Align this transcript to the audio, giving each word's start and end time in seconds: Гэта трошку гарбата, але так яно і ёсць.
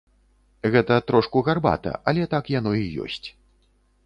Гэта 0.75 0.97
трошку 1.11 1.43
гарбата, 1.49 1.93
але 2.13 2.27
так 2.33 2.51
яно 2.59 2.73
і 2.83 2.89
ёсць. 3.05 3.23